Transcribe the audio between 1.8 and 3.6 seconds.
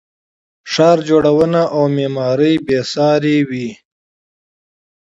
معمارۍ بې ساري